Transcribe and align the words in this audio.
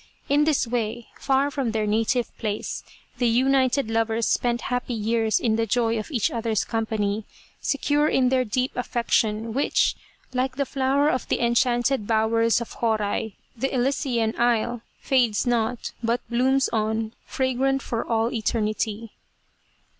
In 0.27 0.45
this 0.45 0.65
way, 0.65 1.09
far 1.19 1.51
from 1.51 1.73
their 1.73 1.85
native 1.85 2.35
place, 2.39 2.83
the 3.19 3.27
united 3.27 3.91
lovers 3.91 4.27
spent 4.27 4.61
happy 4.61 4.95
years 4.95 5.39
in 5.39 5.57
the 5.57 5.67
joy 5.67 5.99
of 5.99 6.09
each 6.09 6.31
other's 6.31 6.63
company, 6.65 7.23
secure 7.59 8.07
in 8.07 8.29
their 8.29 8.43
deep 8.43 8.71
affection, 8.75 9.53
which, 9.53 9.95
like 10.33 10.55
the 10.55 10.65
flower 10.65 11.07
of 11.09 11.27
the 11.27 11.39
enchanted 11.39 12.07
bowers 12.07 12.59
of 12.59 12.71
Horai, 12.73 13.33
the 13.55 13.71
Elysian 13.71 14.33
Isle, 14.39 14.81
fades 15.01 15.45
not, 15.45 15.91
but 16.01 16.27
blooms 16.31 16.67
on 16.69 17.11
fragrant 17.27 17.83
for 17.83 18.03
all 18.03 18.33
eternity. 18.33 19.11